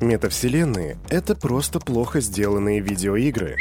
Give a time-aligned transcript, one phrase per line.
[0.00, 3.56] Метавселенные— это просто плохо сделанные видеоигры.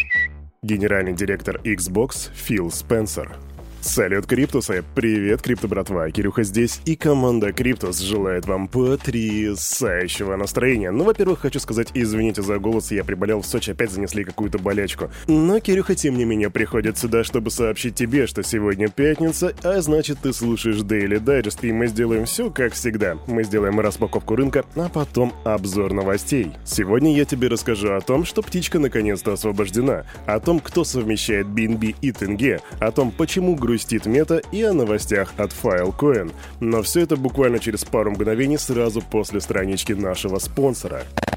[0.62, 3.36] Генеральный директор Xbox Фил Спенсер–
[3.80, 4.84] Салют, Криптусы!
[4.96, 6.10] Привет, Крипто братва!
[6.10, 10.90] Кирюха здесь, и команда Криптус желает вам потрясающего настроения.
[10.90, 15.12] Ну, во-первых, хочу сказать извините за голос, я приболел в Сочи, опять занесли какую-то болячку.
[15.28, 20.20] Но Кирюха, тем не менее, приходит сюда, чтобы сообщить тебе, что сегодня пятница, а значит,
[20.24, 23.18] ты слушаешь Daily Digest, и мы сделаем все, как всегда.
[23.28, 26.52] Мы сделаем распаковку рынка, а потом обзор новостей.
[26.66, 31.96] Сегодня я тебе расскажу о том, что птичка наконец-то освобождена, о том, кто совмещает BNB
[32.02, 36.32] и тенге, о том, почему грустит мета и о новостях от Filecoin.
[36.62, 41.04] Но все это буквально через пару мгновений сразу после странички нашего спонсора.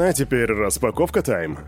[0.00, 1.58] А теперь распаковка тайм.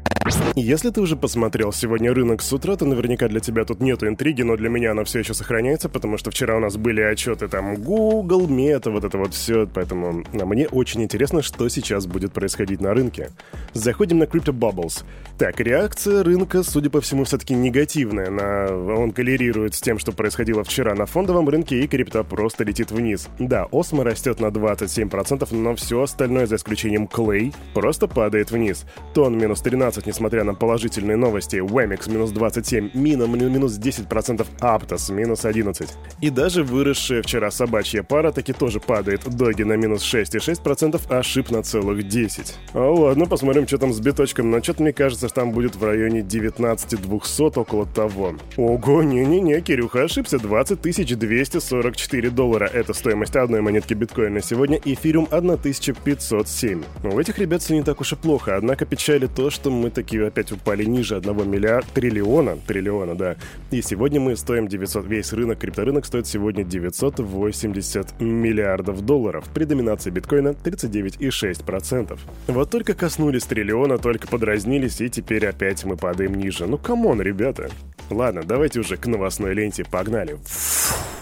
[0.55, 4.43] Если ты уже посмотрел сегодня рынок с утра, то наверняка для тебя тут нету интриги,
[4.43, 7.77] но для меня она все еще сохраняется, потому что вчера у нас были отчеты там
[7.77, 12.81] Google, Meta, вот это вот все, поэтому а мне очень интересно, что сейчас будет происходить
[12.81, 13.31] на рынке.
[13.73, 15.05] Заходим на Crypto Bubbles.
[15.39, 18.31] Так, реакция рынка, судя по всему, все-таки негативная.
[18.31, 18.67] На...
[18.95, 23.29] Он коллерирует с тем, что происходило вчера на фондовом рынке, и крипта просто летит вниз.
[23.39, 28.85] Да, Осмо растет на 27%, но все остальное, за исключением Clay, просто падает вниз.
[29.15, 35.47] Тон минус 13, несмотря на положительные новости, Wemix минус 27, Мина минус 10%, Aptos минус
[35.47, 35.89] 11.
[36.21, 39.23] И даже выросшая вчера собачья пара таки тоже падает.
[39.25, 42.55] Доги на минус 6,6%, а шип на целых 10.
[42.75, 45.83] А ладно, посмотрим, что там с биточком, но что-то мне кажется, что там будет в
[45.83, 48.35] районе 19200, около того.
[48.59, 52.67] Ого, не-не-не, Кирюха ошибся, 20 244 доллара.
[52.67, 56.83] Это стоимость одной монетки биткоина сегодня, эфириум 1507.
[57.05, 60.27] У этих ребят все не так уж и плохо, однако печали то, что мы такие
[60.27, 63.37] опять упали ниже 1 миллиарда, триллиона, триллиона, да.
[63.71, 70.11] И сегодня мы стоим 900, весь рынок, крипторынок стоит сегодня 980 миллиардов долларов, при доминации
[70.11, 72.19] биткоина 39,6%.
[72.49, 76.67] Вот только коснулись триллиона, только подразнились, и теперь опять мы падаем ниже.
[76.67, 77.71] Ну come on, ребята.
[78.11, 80.37] Ладно, давайте уже к новостной ленте, погнали.
[80.45, 81.20] Фу.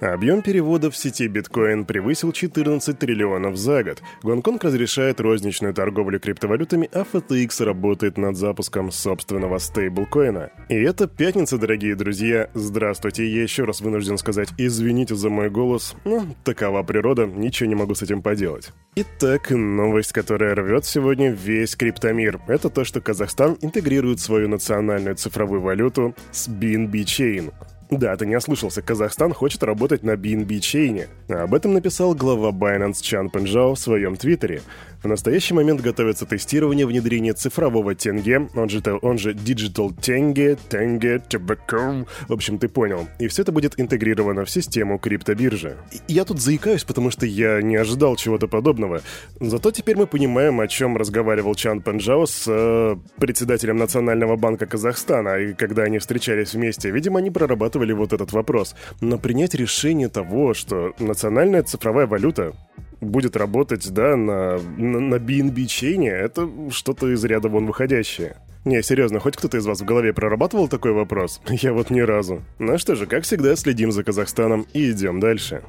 [0.00, 4.02] Объем переводов в сети биткоин превысил 14 триллионов за год.
[4.22, 10.50] Гонконг разрешает розничную торговлю криптовалютами, а FTX работает над запуском собственного стейблкоина.
[10.68, 12.48] И это пятница, дорогие друзья.
[12.54, 15.96] Здравствуйте, я еще раз вынужден сказать извините за мой голос.
[16.04, 18.72] Ну, такова природа, ничего не могу с этим поделать.
[18.94, 22.40] Итак, новость, которая рвет сегодня весь криптомир.
[22.46, 27.52] Это то, что Казахстан интегрирует свою национальную цифровую валюту с BNB Chain.
[27.90, 31.08] Да, ты не ослышался, Казахстан хочет работать на BNB чейне.
[31.28, 34.60] Об этом написал глава Binance Чан Пенжао в своем твиттере.
[35.02, 41.22] В настоящий момент готовится тестирование внедрения цифрового тенге, он же, он же Digital Tenge, Tenge,
[41.28, 43.06] Tobacco, в общем, ты понял.
[43.20, 45.76] И все это будет интегрировано в систему криптобиржи.
[46.08, 49.02] Я тут заикаюсь, потому что я не ожидал чего-то подобного.
[49.38, 55.38] Зато теперь мы понимаем, о чем разговаривал Чан Пенжао с э, председателем Национального банка Казахстана,
[55.38, 58.74] и когда они встречались вместе, видимо, они прорабатывали вот этот вопрос.
[59.00, 62.54] Но принять решение того, что национальная цифровая валюта
[63.00, 68.36] будет работать, да, на, на, на BNB чейне, это что-то из ряда вон выходящее.
[68.64, 71.40] Не, серьезно, хоть кто-то из вас в голове прорабатывал такой вопрос?
[71.48, 72.42] Я вот ни разу.
[72.58, 75.62] Ну что же, как всегда, следим за Казахстаном и идем дальше.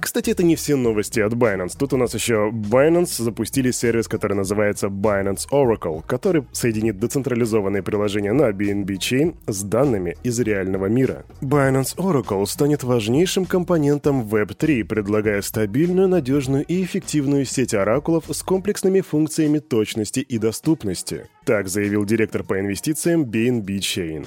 [0.00, 1.76] Кстати, это не все новости от Binance.
[1.78, 8.32] Тут у нас еще Binance запустили сервис, который называется Binance Oracle, который соединит децентрализованные приложения
[8.32, 11.24] на BNB Chain с данными из реального мира.
[11.40, 19.00] Binance Oracle станет важнейшим компонентом Web3, предлагая стабильную, надежную и эффективную сеть оракулов с комплексными
[19.00, 21.26] функциями точности и доступности.
[21.44, 24.26] Так заявил директор по инвестициям BNB Chain.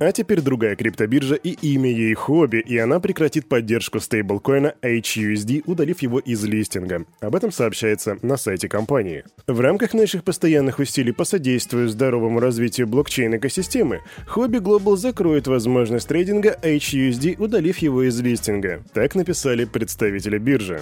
[0.00, 6.00] А теперь другая криптобиржа и имя ей хобби, и она прекратит поддержку стейблкоина HUSD, удалив
[6.02, 7.04] его из листинга.
[7.20, 9.24] Об этом сообщается на сайте компании.
[9.46, 16.58] В рамках наших постоянных усилий по содействию здоровому развитию блокчейн-экосистемы, Хобби Global закроет возможность трейдинга
[16.62, 18.82] HUSD, удалив его из листинга.
[18.92, 20.80] Так написали представители биржи.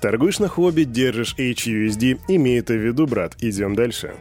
[0.00, 4.14] Торгуешь на хобби, держишь HUSD, имей это в виду, брат, идем дальше.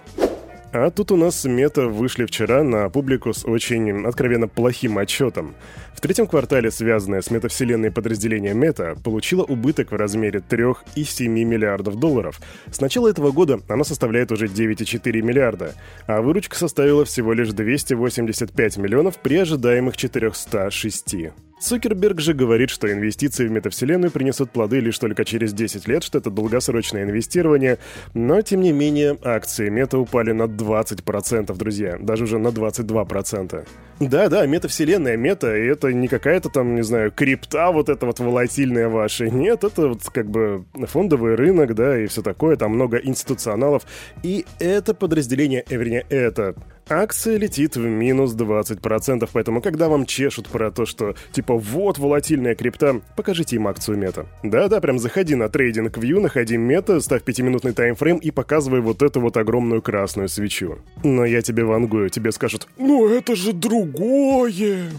[0.73, 5.55] А тут у нас мета вышли вчера на публику с очень откровенно плохим отчетом.
[5.93, 12.39] В третьем квартале связанное с метавселенной подразделение Мета получило убыток в размере 3,7 миллиардов долларов.
[12.69, 15.73] С начала этого года оно составляет уже 9,4 миллиарда,
[16.05, 21.15] а выручка составила всего лишь 285 миллионов при ожидаемых 406.
[21.59, 26.19] Цукерберг же говорит, что инвестиции в метавселенную принесут плоды лишь только через 10 лет, что
[26.19, 27.79] это долгосрочное инвестирование,
[28.13, 33.67] но, тем не менее, акции мета упали на 20%, друзья, даже уже на 22%.
[33.99, 38.89] Да-да, метавселенная, мета, и это не какая-то там, не знаю, крипта вот эта вот волатильная
[38.89, 43.83] ваша, нет, это вот как бы фондовый рынок, да, и все такое, там много институционалов,
[44.21, 46.53] и это подразделение, вернее, это
[46.89, 52.55] Акция летит в минус 20%, поэтому когда вам чешут про то, что типа вот волатильная
[52.55, 54.25] крипта, покажите им акцию мета.
[54.41, 59.19] Да-да, прям заходи на трейдинг View, находи мета, ставь пятиминутный таймфрейм и показывай вот эту
[59.19, 60.77] вот огромную красную свечу.
[61.03, 64.89] Но я тебе вангую, тебе скажут «Ну это же другое!»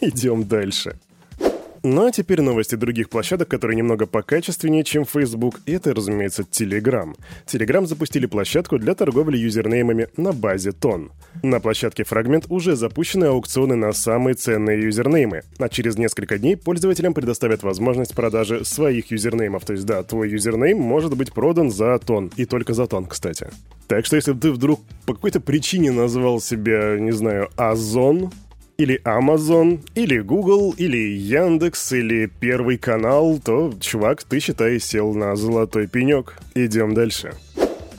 [0.00, 0.98] Идем дальше.
[1.82, 7.14] Ну а теперь новости других площадок, которые немного покачественнее, чем Facebook, и это, разумеется, Telegram.
[7.46, 11.12] Telegram запустили площадку для торговли юзернеймами на базе TON.
[11.42, 17.14] На площадке Fragment уже запущены аукционы на самые ценные юзернеймы, а через несколько дней пользователям
[17.14, 19.64] предоставят возможность продажи своих юзернеймов.
[19.64, 23.48] То есть, да, твой юзернейм может быть продан за TON, и только за TON, кстати.
[23.86, 28.30] Так что если ты вдруг по какой-то причине назвал себя, не знаю, Озон,
[28.78, 35.34] или Amazon, или Google, или Яндекс, или Первый канал, то, чувак, ты, считай, сел на
[35.34, 36.38] золотой пенек.
[36.54, 37.32] Идем дальше.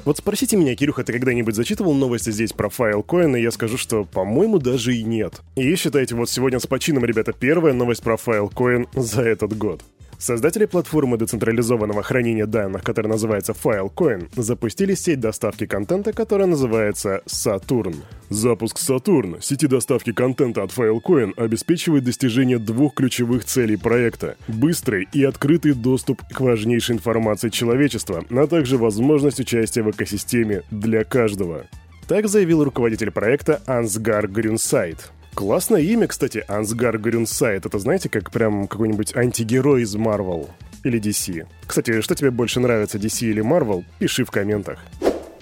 [0.06, 4.06] Вот спросите меня, Кирюха, ты когда-нибудь зачитывал новости здесь про Filecoin, и я скажу, что,
[4.06, 5.42] по-моему, даже и нет.
[5.58, 9.84] И считайте, вот сегодня с почином, ребята, первая новость про Filecoin за этот год.
[10.20, 17.96] Создатели платформы децентрализованного хранения данных, которая называется Filecoin, запустили сеть доставки контента, которая называется Saturn.
[18.28, 25.24] Запуск Saturn, сети доставки контента от Filecoin, обеспечивает достижение двух ключевых целей проекта– быстрый и
[25.24, 31.66] открытый доступ к важнейшей информации человечества, а также возможность участия в экосистеме для каждого.
[32.10, 35.12] Так заявил руководитель проекта Ансгар Грюнсайд.
[35.40, 37.66] Классное имя, кстати, Ансгар Грюнсайд.
[37.66, 40.50] Это знаете, как прям какой-нибудь антигерой из Marvel
[40.84, 41.48] или DC.
[41.66, 43.86] Кстати, что тебе больше нравится, DC или Marvel?
[44.00, 44.80] Пиши в комментах.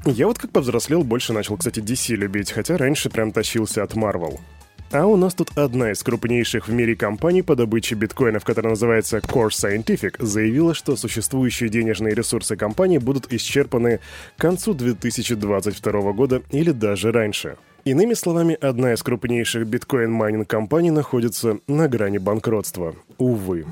[0.06, 4.40] Я вот как повзрослел, больше начал, кстати, DC любить, хотя раньше прям тащился от Marvel.
[4.92, 9.18] А у нас тут одна из крупнейших в мире компаний по добыче биткоинов, которая называется
[9.18, 14.00] Core Scientific, заявила, что существующие денежные ресурсы компании будут исчерпаны
[14.38, 17.58] к концу 2022 года или даже раньше.
[17.88, 22.94] Иными словами, одна из крупнейших биткоин-майнинг-компаний находится на грани банкротства.
[23.18, 23.66] Увы.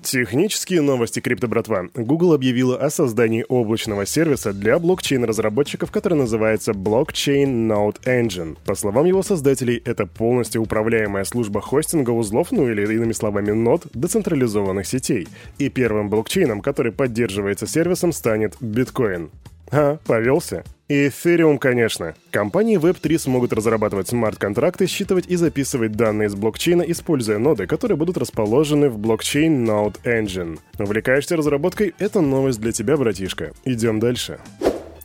[0.00, 1.88] Технические новости, крипто братва.
[1.96, 8.56] Google объявила о создании облачного сервиса для блокчейн-разработчиков, который называется Blockchain Node Engine.
[8.64, 13.88] По словам его создателей, это полностью управляемая служба хостинга узлов, ну или иными словами нод,
[13.92, 15.26] децентрализованных сетей.
[15.58, 19.30] И первым блокчейном, который поддерживается сервисом, станет биткоин.
[19.72, 20.64] А, повелся?
[20.88, 22.14] И Ethereum, конечно.
[22.30, 28.18] Компании Web3 смогут разрабатывать смарт-контракты, считывать и записывать данные из блокчейна, используя ноды, которые будут
[28.18, 30.58] расположены в блокчейн Node Engine.
[30.78, 31.94] Увлекаешься разработкой?
[31.98, 33.52] Это новость для тебя, братишка.
[33.64, 34.38] Идем дальше.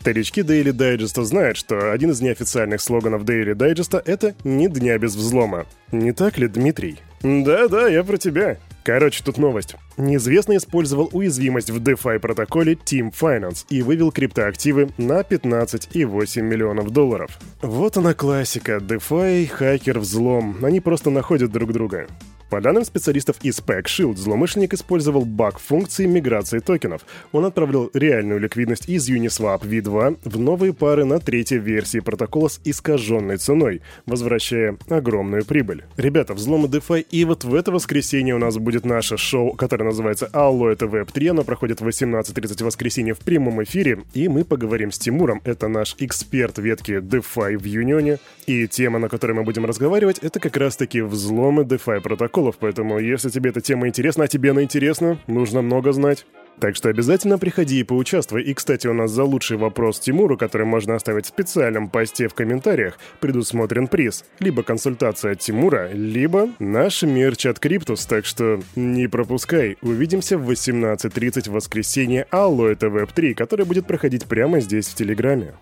[0.02, 5.16] Старички Daily Digest знают, что один из неофициальных слоганов Daily Digest— это «ни дня без
[5.16, 5.66] взлома».
[5.94, 7.00] Не так ли, Дмитрий?
[7.24, 8.58] Да-да, я про тебя.
[8.88, 9.75] Короче, тут новость.
[9.98, 17.38] Неизвестный использовал уязвимость в DeFi протоколе Team Finance и вывел криптоактивы на 15,8 миллионов долларов.
[17.62, 18.78] Вот она классика.
[18.78, 20.63] DeFi, хакер, взлом.
[20.63, 22.08] Они просто находят друг друга.
[22.50, 27.01] По данным специалистов из PackShield, злоумышленник использовал баг функции миграции токенов.
[27.34, 32.62] Он отправлял реальную ликвидность из Uniswap V2 в новые пары на третьей версии протокола с
[32.63, 35.84] искаженной ценой, возвращая огромную прибыль.
[35.98, 40.30] Ребята, взломы DeFi, и вот в это воскресенье у нас будет наше шоу, которое называется
[40.32, 45.00] Allo, это Web3, оно проходит в 18.30 воскресенье в прямом эфире, и мы поговорим с
[45.00, 50.20] Тимуром, это наш эксперт ветки DeFi в Юнионе, и тема, на которой мы будем разговаривать,
[50.20, 54.51] это как раз-таки взломы DeFi протокола протоколов, поэтому если тебе эта тема интересна, а тебе
[54.51, 56.25] она интересна, нужно много знать.
[56.60, 58.41] Так что обязательно приходи и поучаствуй.
[58.41, 62.34] И, кстати, у нас за лучший вопрос Тимуру, который можно оставить в специальном посте в
[62.34, 64.25] комментариях, предусмотрен приз.
[64.39, 68.06] Либо консультация от Тимура, либо наш мерч от Криптус.
[68.08, 69.77] Так что не пропускай.
[69.82, 75.53] Увидимся в 18.30 в воскресенье Алло, это Веб-3, который будет проходить прямо здесь в Телеграме.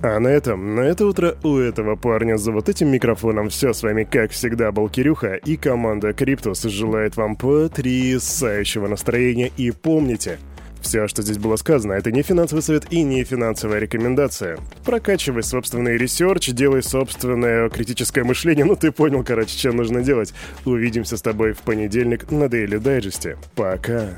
[0.00, 3.82] А на этом, на это утро у этого парня за вот этим микрофоном все с
[3.82, 10.38] вами, как всегда, был Кирюха, и команда Криптус желает вам потрясающего настроения, и помните,
[10.80, 14.58] Все, что здесь было сказано, это не финансовый совет и не финансовая рекомендация.
[14.84, 20.32] Прокачивай собственный research, делай собственное критическое мышление, ну ты понял, короче, что нужно делать.
[20.64, 23.36] Увидимся с тобой в понедельник на Daily Digest.
[23.54, 24.10] Пока.